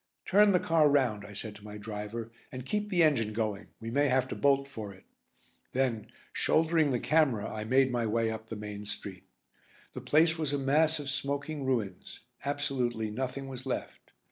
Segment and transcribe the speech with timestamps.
[0.25, 3.91] "Turn the car round," I said to my driver, "and keep the engine going, we
[3.91, 5.03] may have to bolt for it."
[5.73, 9.25] Then, shouldering the camera, I made my way up the main street.
[9.93, 14.11] The place was a mass of smoking ruins; absolutely nothing was left.